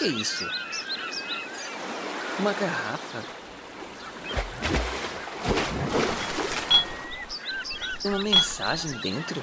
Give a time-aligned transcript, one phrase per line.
[0.00, 0.48] que é isso?
[2.38, 3.22] Uma garrafa?
[8.00, 9.42] Tem uma mensagem dentro?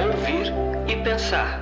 [0.00, 0.52] Ouvir
[0.88, 1.60] e pensar.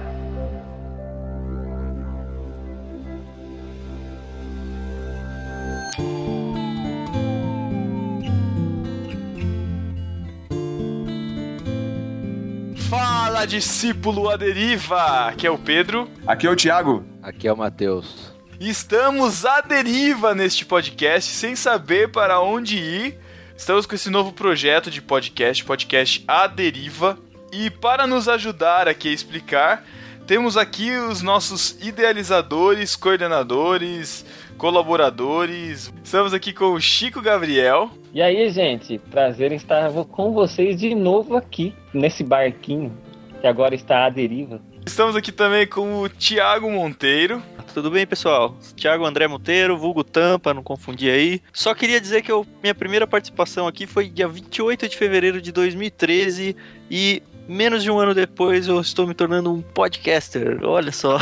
[12.89, 15.29] Fala, discípulo à deriva!
[15.29, 16.09] Aqui é o Pedro.
[16.27, 17.05] Aqui é o Thiago.
[17.23, 18.35] Aqui é o Matheus.
[18.59, 23.19] Estamos à deriva neste podcast, sem saber para onde ir.
[23.57, 27.19] Estamos com esse novo projeto de podcast, podcast à deriva.
[27.53, 29.85] E para nos ajudar aqui a explicar,
[30.27, 34.25] temos aqui os nossos idealizadores, coordenadores,
[34.57, 35.93] colaboradores.
[36.05, 37.91] Estamos aqui com o Chico Gabriel.
[38.15, 42.97] E aí, gente, prazer em estar com vocês de novo aqui, nesse barquinho,
[43.41, 44.61] que agora está à deriva.
[44.87, 47.43] Estamos aqui também com o Tiago Monteiro.
[47.75, 48.57] Tudo bem, pessoal?
[48.77, 51.41] Thiago André Monteiro, vulgo Tampa, não confundir aí.
[51.53, 55.53] Só queria dizer que eu, minha primeira participação aqui foi dia 28 de fevereiro de
[55.53, 56.57] 2013
[56.91, 60.59] e menos de um ano depois eu estou me tornando um podcaster.
[60.63, 61.19] Olha só.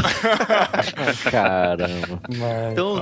[1.30, 2.20] Caramba.
[2.72, 3.00] Então,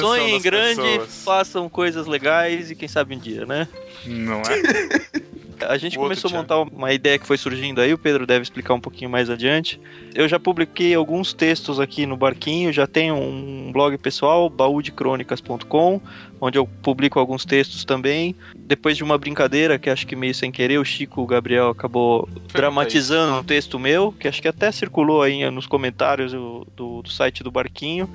[0.00, 1.22] sonhem grande, pessoas.
[1.24, 3.68] façam coisas legais e quem sabe um dia, né?
[4.06, 5.18] Não é?
[5.66, 8.42] A gente O começou a montar uma ideia que foi surgindo aí, o Pedro deve
[8.42, 9.80] explicar um pouquinho mais adiante.
[10.14, 16.00] Eu já publiquei alguns textos aqui no Barquinho, já tenho um blog pessoal, baudecrônicas.com,
[16.40, 18.34] onde eu publico alguns textos também.
[18.56, 22.28] Depois de uma brincadeira, que acho que meio sem querer, o Chico o Gabriel acabou
[22.52, 27.10] dramatizando um texto meu, que acho que até circulou aí nos comentários do, do, do
[27.10, 28.08] site do Barquinho.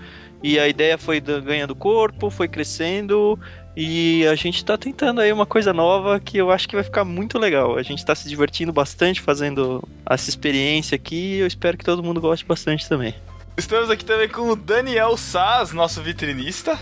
[0.44, 3.40] E a ideia foi ganhando corpo, foi crescendo,
[3.76, 7.04] e a gente tá tentando aí uma coisa nova que eu acho que vai ficar
[7.04, 7.78] muito legal.
[7.78, 12.04] A gente tá se divertindo bastante fazendo essa experiência aqui e eu espero que todo
[12.04, 13.16] mundo goste bastante também.
[13.58, 16.78] Estamos aqui também com o Daniel Saz, nosso vitrinista.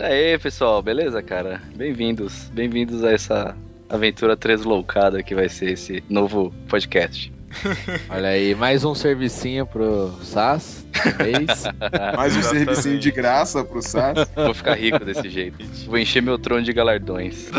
[0.00, 1.62] Aê, pessoal, beleza, cara?
[1.74, 2.50] Bem-vindos.
[2.52, 3.56] Bem-vindos a essa
[3.88, 7.32] aventura tresloucada que vai ser esse novo podcast.
[8.10, 10.85] Olha aí, mais um servicinho pro SAS.
[11.18, 11.64] Mês.
[12.16, 14.28] Mais um servicinho de graça pro SAS.
[14.34, 15.58] Vou ficar rico desse jeito.
[15.86, 17.48] Vou encher meu trono de galardões.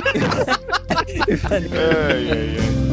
[1.49, 2.86] Ai, ai, ai.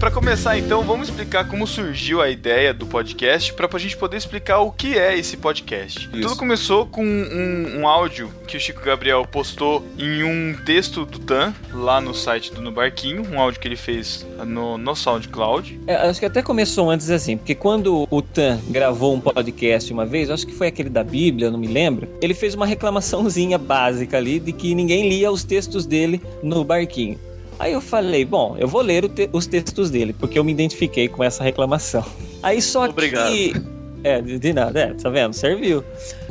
[0.00, 4.16] Pra começar, então, vamos explicar como surgiu a ideia do podcast para a gente poder
[4.16, 6.08] explicar o que é esse podcast.
[6.10, 6.22] Isso.
[6.22, 11.18] Tudo começou com um, um áudio que o Chico Gabriel postou em um texto do
[11.18, 15.78] Tan, lá no site do No Barquinho, um áudio que ele fez no, no SoundCloud.
[15.86, 20.06] É, acho que até começou antes assim, porque quando o Tan gravou um podcast uma
[20.06, 24.16] vez, acho que foi aquele da Bíblia, não me lembro, ele fez uma reclamaçãozinha básica
[24.16, 27.18] ali de que ninguém lia os textos dele no barquinho.
[27.60, 31.08] Aí eu falei, bom, eu vou ler te- os textos dele, porque eu me identifiquei
[31.08, 32.02] com essa reclamação.
[32.42, 33.30] Aí só Obrigado.
[33.30, 33.52] que.
[34.02, 35.34] É, de nada, é, tá vendo?
[35.34, 35.84] Serviu.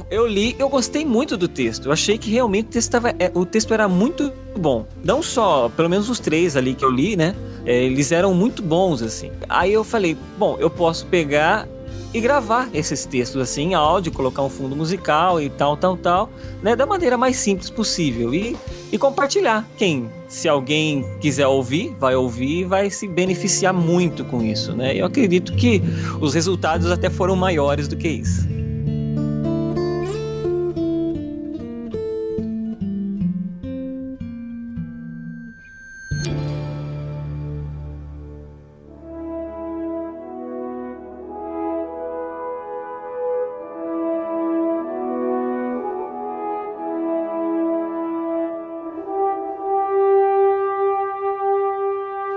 [0.09, 1.85] Eu li, eu gostei muito do texto.
[1.85, 4.87] Eu achei que realmente o texto, tava, é, o texto era muito bom.
[5.03, 7.35] Não só, pelo menos os três ali que eu li, né?
[7.63, 9.29] É, eles eram muito bons, assim.
[9.47, 11.67] Aí eu falei, bom, eu posso pegar
[12.11, 16.29] e gravar esses textos assim em áudio, colocar um fundo musical e tal, tal, tal,
[16.63, 16.75] né?
[16.75, 18.33] Da maneira mais simples possível.
[18.33, 18.57] E,
[18.91, 19.69] e compartilhar.
[19.77, 24.95] Quem, se alguém quiser ouvir, vai ouvir e vai se beneficiar muito com isso, né?
[24.95, 25.81] Eu acredito que
[26.21, 28.47] os resultados até foram maiores do que isso.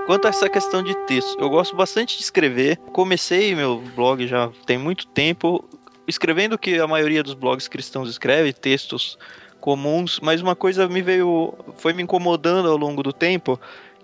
[0.05, 2.77] Quanto a essa questão de texto, eu gosto bastante de escrever.
[2.91, 5.63] Comecei meu blog já tem muito tempo,
[6.05, 9.17] escrevendo o que a maioria dos blogs cristãos escreve, textos
[9.61, 13.57] comuns, mas uma coisa me veio, foi me incomodando ao longo do tempo,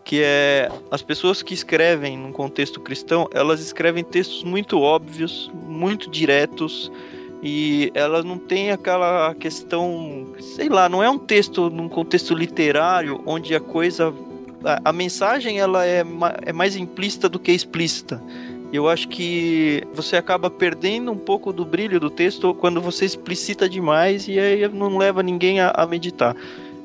[0.05, 6.09] que é as pessoas que escrevem num contexto cristão, elas escrevem textos muito óbvios, muito
[6.09, 6.89] diretos,
[7.43, 13.21] e ela não tem aquela questão, sei lá, não é um texto num contexto literário
[13.25, 14.13] onde a coisa
[14.63, 18.21] a, a mensagem ela é, ma- é mais implícita do que explícita.
[18.71, 23.67] Eu acho que você acaba perdendo um pouco do brilho do texto quando você explicita
[23.67, 26.35] demais e aí não leva ninguém a, a meditar.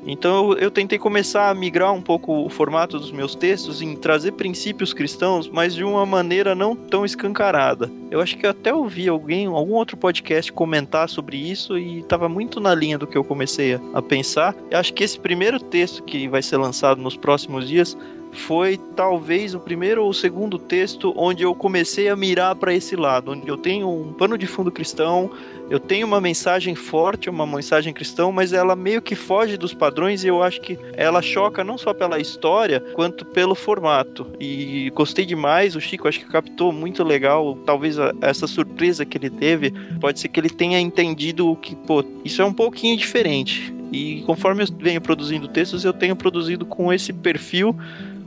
[0.05, 3.95] Então eu, eu tentei começar a migrar um pouco o formato dos meus textos em
[3.95, 7.91] trazer princípios cristãos, mas de uma maneira não tão escancarada.
[8.11, 12.29] Eu acho que eu até ouvi alguém, algum outro podcast comentar sobre isso e estava
[12.29, 14.55] muito na linha do que eu comecei a pensar.
[14.69, 17.97] Eu acho que esse primeiro texto que vai ser lançado nos próximos dias
[18.35, 22.95] foi talvez o primeiro ou o segundo texto onde eu comecei a mirar para esse
[22.95, 25.31] lado, onde eu tenho um pano de fundo cristão,
[25.69, 30.23] eu tenho uma mensagem forte, uma mensagem cristã, mas ela meio que foge dos padrões
[30.23, 34.27] e eu acho que ela choca não só pela história, quanto pelo formato.
[34.39, 39.29] E gostei demais, o Chico acho que captou muito legal, talvez essa surpresa que ele
[39.29, 43.73] teve, pode ser que ele tenha entendido que, pô, isso é um pouquinho diferente.
[43.91, 47.75] E conforme eu venho produzindo textos, eu tenho produzido com esse perfil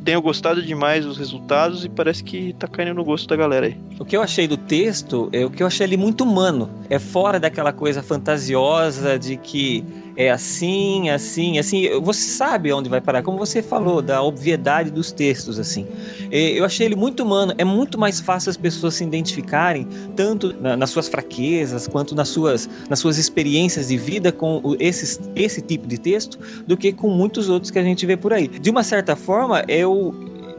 [0.09, 3.77] tenho gostado demais dos resultados e parece que tá caindo no gosto da galera aí.
[3.99, 6.71] O que eu achei do texto é o que eu achei ele muito humano.
[6.89, 9.85] É fora daquela coisa fantasiosa de que
[10.19, 11.89] é assim, assim, assim.
[12.01, 15.87] Você sabe onde vai parar, como você falou, da obviedade dos textos, assim.
[16.33, 17.55] Eu achei ele muito humano.
[17.57, 19.87] É muito mais fácil as pessoas se identificarem,
[20.17, 25.63] tanto nas suas fraquezas, quanto nas suas, nas suas experiências de vida com esses, esse
[25.63, 26.37] tipo de texto,
[26.67, 28.49] do que com muitos outros que a gente vê por aí.
[28.49, 30.13] De uma certa forma, eu,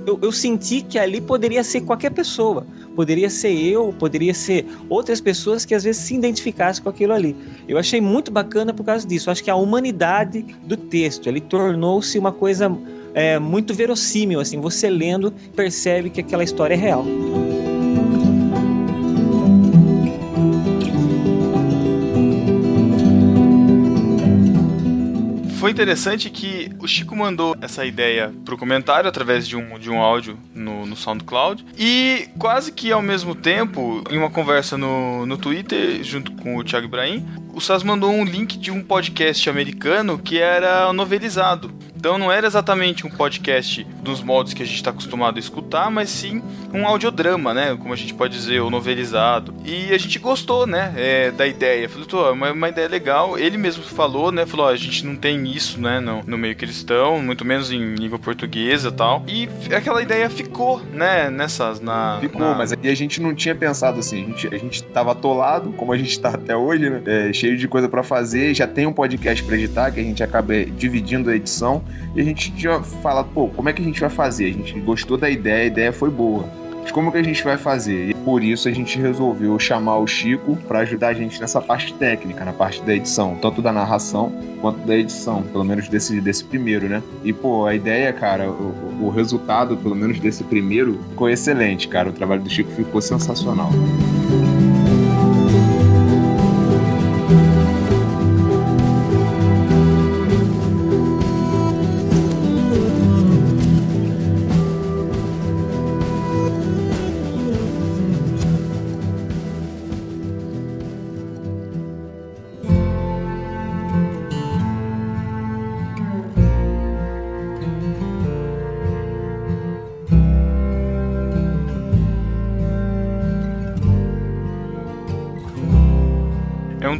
[0.09, 2.65] eu, eu, senti que ali poderia ser qualquer pessoa.
[2.95, 7.35] Poderia ser eu, poderia ser outras pessoas que às vezes se identificassem com aquilo ali.
[7.67, 9.29] Eu achei muito bacana por causa disso.
[9.29, 12.75] Eu acho que a humanidade do texto, ele tornou-se uma coisa
[13.13, 14.39] é, muito verossímil.
[14.39, 17.05] Assim, você lendo percebe que aquela história é real.
[25.69, 30.01] Foi interessante que o Chico mandou essa ideia pro comentário através de um, de um
[30.01, 31.63] áudio no, no SoundCloud.
[31.77, 36.63] E quase que ao mesmo tempo, em uma conversa no, no Twitter, junto com o
[36.63, 37.23] Thiago Ibrahim,
[37.53, 41.71] o Sas mandou um link de um podcast americano que era novelizado.
[41.99, 45.91] Então não era exatamente um podcast dos modos que a gente está acostumado a escutar,
[45.91, 46.41] mas sim
[46.73, 47.75] um audiodrama, né?
[47.75, 49.53] Como a gente pode dizer, ou novelizado.
[49.65, 50.93] E a gente gostou, né?
[50.95, 51.89] É, da ideia.
[51.89, 53.37] Falou, tô, uma, uma ideia legal.
[53.37, 54.45] Ele mesmo falou, né?
[54.45, 55.99] Falou, ó, a gente não tem isso, né?
[55.99, 59.23] No, no meio cristão, muito menos em língua portuguesa e tal.
[59.27, 61.29] E aquela ideia ficou, né?
[61.29, 62.17] Nessas, na...
[62.21, 62.55] Ficou, na...
[62.55, 64.23] mas a gente não tinha pensado assim.
[64.23, 67.01] A gente, a gente tava atolado, como a gente tá até hoje, né?
[67.05, 68.53] É, cheio de coisa para fazer.
[68.53, 71.83] Já tem um podcast para editar, que a gente acaba dividindo a edição.
[72.15, 74.45] E a gente já fala, pô, como é que a gente vai fazer?
[74.45, 76.49] A gente gostou da ideia, a ideia foi boa.
[76.81, 78.09] Mas como que a gente vai fazer?
[78.09, 81.93] E por isso a gente resolveu chamar o Chico para ajudar a gente nessa parte
[81.93, 86.43] técnica, na parte da edição, tanto da narração quanto da edição, pelo menos desse, desse
[86.43, 87.03] primeiro, né?
[87.23, 92.09] E pô, a ideia, cara, o, o resultado, pelo menos desse primeiro, ficou excelente, cara.
[92.09, 93.69] O trabalho do Chico ficou sensacional.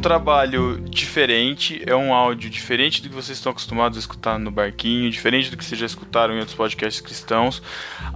[0.00, 4.50] Um trabalho diferente, é um áudio diferente do que vocês estão acostumados a escutar no
[4.50, 7.62] barquinho, diferente do que vocês já escutaram em outros podcasts cristãos.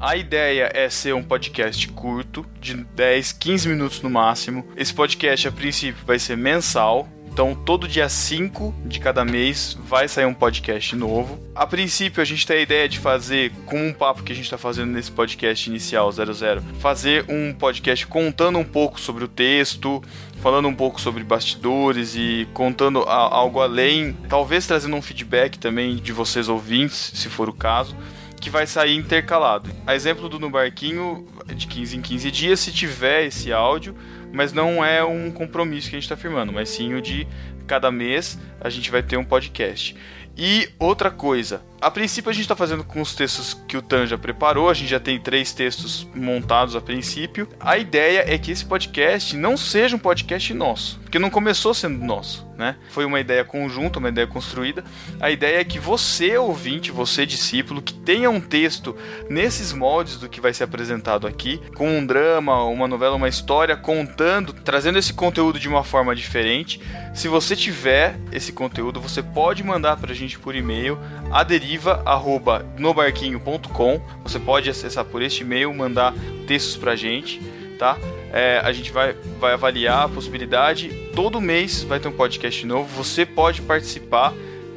[0.00, 4.66] A ideia é ser um podcast curto, de 10, 15 minutos no máximo.
[4.74, 10.06] Esse podcast, a princípio, vai ser mensal, então, todo dia 5 de cada mês vai
[10.06, 11.36] sair um podcast novo.
[11.52, 14.44] A princípio, a gente tem a ideia de fazer, com um papo que a gente
[14.44, 20.00] está fazendo nesse podcast inicial 00, fazer um podcast contando um pouco sobre o texto,
[20.40, 26.12] falando um pouco sobre bastidores e contando algo além, talvez trazendo um feedback também de
[26.12, 27.96] vocês ouvintes, se for o caso
[28.40, 29.70] que vai sair intercalado.
[29.86, 33.96] A exemplo do No Barquinho, de 15 em 15 dias, se tiver esse áudio,
[34.34, 37.26] mas não é um compromisso que a gente está firmando, mas sim o de
[37.66, 39.94] cada mês a gente vai ter um podcast.
[40.37, 44.06] E outra coisa, a princípio a gente está fazendo com os textos que o Tan
[44.06, 47.47] já preparou, a gente já tem três textos montados a princípio.
[47.61, 52.02] A ideia é que esse podcast não seja um podcast nosso, porque não começou sendo
[52.02, 52.76] nosso, né?
[52.88, 54.83] Foi uma ideia conjunta, uma ideia construída.
[55.21, 58.97] A ideia é que você, ouvinte, você, discípulo, que tenha um texto
[59.28, 63.76] nesses moldes do que vai ser apresentado aqui, com um drama, uma novela, uma história,
[63.76, 66.80] contando, trazendo esse conteúdo de uma forma diferente.
[67.12, 70.99] Se você tiver esse conteúdo, você pode mandar para a gente por e-mail,
[71.30, 74.00] aderiva@nobarquinho.com.
[74.23, 76.14] Você pode acessar por este e-mail, mandar
[76.46, 77.42] textos pra gente,
[77.78, 77.99] tá?
[78.32, 80.88] É, a gente vai, vai avaliar a possibilidade.
[81.14, 82.88] Todo mês vai ter um podcast novo.
[82.96, 84.32] Você pode participar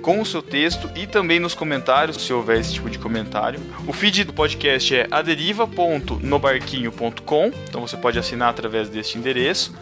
[0.07, 3.59] com o seu texto e também nos comentários, se houver esse tipo de comentário.
[3.85, 9.75] O feed do podcast é aderiva.nobarquinho.com, então você pode assinar através deste endereço.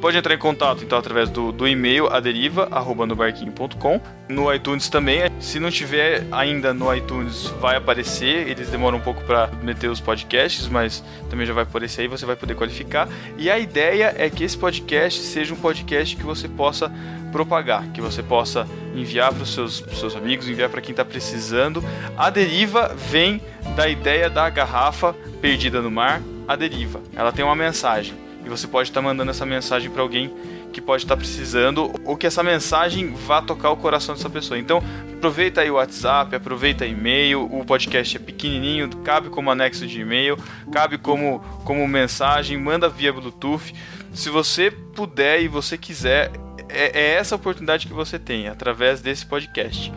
[0.00, 4.00] Pode entrar em contato então através do, do e-mail aderiva@nobarquinho.com.
[4.30, 5.30] No iTunes também.
[5.38, 8.48] Se não tiver ainda no iTunes, vai aparecer.
[8.48, 12.24] Eles demoram um pouco para meter os podcasts, mas também já vai aparecer aí, você
[12.24, 13.08] vai poder qualificar.
[13.36, 16.90] E a ideia é que esse podcast seja um podcast que você possa
[17.30, 21.04] propagar, que você possa enviar para os seus, pros seus amigos, enviar para quem está
[21.04, 21.84] precisando.
[22.16, 23.42] A deriva vem
[23.76, 27.02] da ideia da garrafa perdida no mar, a deriva.
[27.14, 30.32] Ela tem uma mensagem e você pode estar mandando essa mensagem para alguém
[30.72, 34.58] que pode estar precisando ou que essa mensagem vá tocar o coração dessa pessoa.
[34.58, 34.82] Então,
[35.14, 40.38] aproveita aí o WhatsApp, aproveita e-mail, o podcast é pequenininho, cabe como anexo de e-mail,
[40.72, 43.74] cabe como, como mensagem, manda via Bluetooth.
[44.12, 46.30] Se você puder e você quiser,
[46.68, 49.92] é, é essa oportunidade que você tem através desse podcast.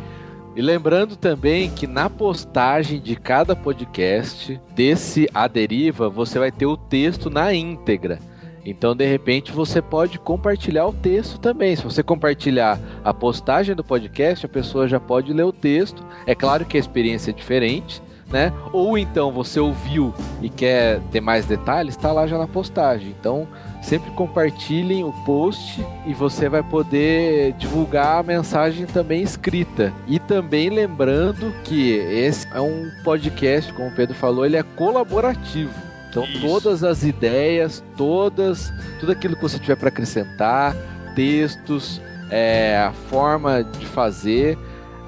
[0.56, 6.68] E lembrando também que na postagem de cada podcast desse A Deriva, você vai ter
[6.68, 8.20] o texto na íntegra.
[8.66, 11.76] Então, de repente, você pode compartilhar o texto também.
[11.76, 16.04] Se você compartilhar a postagem do podcast, a pessoa já pode ler o texto.
[16.26, 18.02] É claro que a experiência é diferente,
[18.32, 18.54] né?
[18.72, 23.14] Ou então você ouviu e quer ter mais detalhes, está lá já na postagem.
[23.20, 23.48] Então,
[23.82, 29.94] sempre compartilhem o post e você vai poder divulgar a mensagem também escrita.
[30.08, 35.83] E também lembrando que esse é um podcast, como o Pedro falou, ele é colaborativo.
[36.14, 36.42] Então Isso.
[36.42, 40.76] todas as ideias, todas, tudo aquilo que você tiver para acrescentar,
[41.16, 44.56] textos, é, a forma de fazer,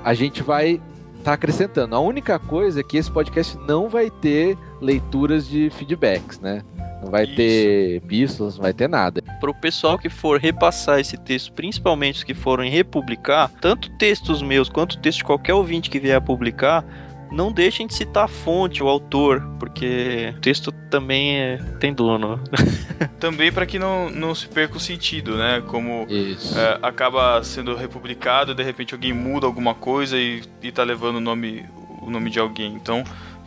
[0.04, 0.82] a gente vai
[1.20, 1.96] estar acrescentando.
[1.96, 6.64] A única coisa é que esse podcast não vai ter leituras de feedbacks, né?
[7.04, 7.36] Não vai Isso.
[7.36, 9.22] ter epístolas, não vai ter nada.
[9.40, 14.42] Para o pessoal que for repassar esse texto, principalmente os que forem republicar, tanto textos
[14.42, 16.84] meus quanto texto de qualquer ouvinte que vier a publicar,
[17.32, 22.40] não deixem de citar a fonte, o autor, porque o texto também é- tem dono.
[23.20, 25.62] Também para que não, não se perca o sentido, né?
[25.68, 26.58] Como Isso.
[26.58, 31.22] é, acaba sendo republicado, de repente alguém muda alguma coisa e, e tá levando o
[31.22, 31.66] nome,
[32.02, 32.74] o nome de alguém.
[32.74, 33.04] Então,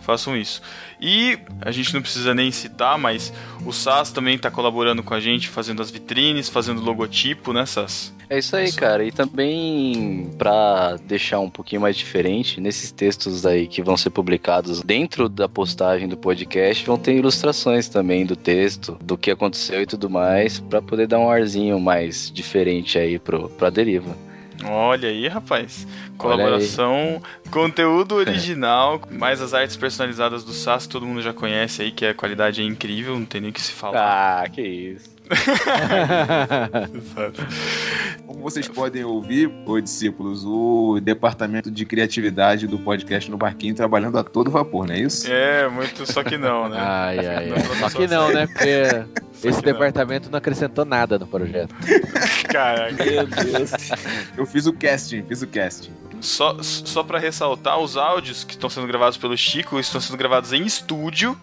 [0.08, 0.62] façam isso.
[0.98, 3.30] E a gente não precisa nem citar, mas
[3.62, 8.14] o SAS também está colaborando com a gente, fazendo as vitrines, fazendo logotipo, né, SAS?
[8.30, 9.04] É isso aí, cara.
[9.04, 14.82] E também, pra deixar um pouquinho mais diferente, nesses textos aí que vão ser publicados
[14.82, 19.86] dentro da postagem do podcast, vão ter ilustrações também do texto, do que aconteceu e
[19.86, 24.16] tudo mais, pra poder dar um arzinho mais diferente aí pro, pra deriva.
[24.64, 25.86] Olha aí, rapaz.
[26.16, 32.04] Colaboração, conteúdo original, mais as artes personalizadas do SAS, todo mundo já conhece aí, que
[32.04, 34.42] a qualidade é incrível, não tem nem o que se falar.
[34.42, 35.17] Ah, que isso.
[38.26, 44.18] Como vocês podem ouvir, ô discípulos, o departamento de criatividade do podcast no Barquinho trabalhando
[44.18, 45.30] a todo vapor, não é isso?
[45.30, 46.76] É, muito, só que não, né?
[46.78, 48.46] Ai, ai, Só que não, né?
[48.46, 48.82] Porque
[49.38, 49.72] Só esse que não.
[49.72, 51.74] departamento não acrescentou nada no projeto.
[52.50, 53.04] Caraca.
[53.04, 53.70] Meu Deus.
[54.36, 55.92] Eu fiz o casting, fiz o casting.
[56.20, 60.52] Só, só para ressaltar, os áudios que estão sendo gravados pelo Chico estão sendo gravados
[60.52, 61.38] em estúdio.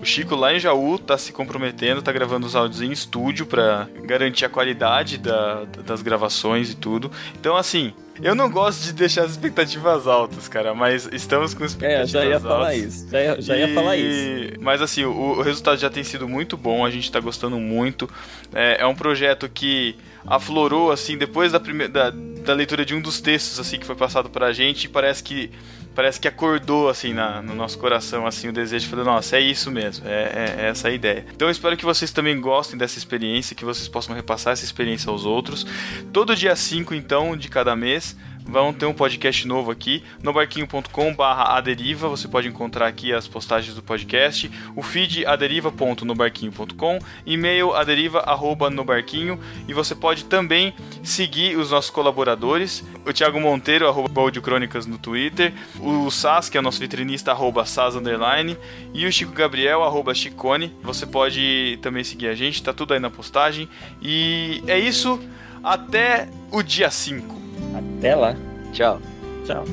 [0.00, 3.88] O Chico lá em Jaú tá se comprometendo, tá gravando os áudios em estúdio para
[4.04, 7.10] garantir a qualidade da- das gravações e tudo.
[7.38, 11.66] Então, assim, eu não gosto de deixar as expectativas altas, cara, mas estamos com É,
[11.66, 12.50] expectativas já ia altas.
[12.50, 13.08] falar isso.
[13.10, 14.52] Já ia, já ia E- falar isso.
[14.60, 18.08] Mas assim, o, o resultado já tem sido muito bom, a gente tá gostando muito.
[18.54, 19.96] É, é um projeto que
[20.26, 23.96] aflorou, assim, depois da, primeira, da, da leitura de um dos textos, assim, que foi
[23.96, 25.50] passado pra gente, e parece que
[25.92, 29.40] parece que acordou, assim, na, no nosso coração, assim, o desejo de falar, nossa, é
[29.40, 31.26] isso mesmo, é, é- é essa a ideia.
[31.34, 35.10] Então eu espero que vocês também gostem dessa experiência, que vocês possam repassar essa experiência
[35.10, 35.66] aos outros.
[36.12, 38.16] Todo dia 5, então, de cada mês,
[38.50, 40.02] vão ter um podcast novo aqui.
[40.22, 46.98] No barquinho.com barra aderiva, você pode encontrar aqui as postagens do podcast, o feed aderiva.nobarquinho.com,
[47.24, 49.38] e-mail aderiva arroba no barquinho,
[49.68, 54.10] e você pode também seguir os nossos colaboradores, o Thiago Monteiro, arroba
[54.42, 58.56] Crônicas no Twitter, o Sas, que é o nosso vitrinista, arroba Sas underline,
[58.92, 63.00] e o Chico Gabriel, arroba Chicone, você pode também seguir a gente, tá tudo aí
[63.00, 63.68] na postagem,
[64.02, 65.20] e é isso,
[65.62, 67.39] até o dia 5.
[67.74, 68.34] Até lá.
[68.72, 69.00] Tchau.
[69.44, 69.64] Tchau.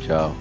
[0.00, 0.36] Tchau.